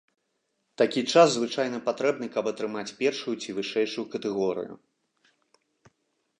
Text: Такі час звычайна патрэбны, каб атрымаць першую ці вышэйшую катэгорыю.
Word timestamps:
Такі 0.81 1.01
час 1.13 1.29
звычайна 1.33 1.79
патрэбны, 1.91 2.25
каб 2.37 2.45
атрымаць 2.53 2.87
першую 3.03 3.35
ці 3.43 3.49
вышэйшую 3.61 4.05
катэгорыю. 4.17 4.73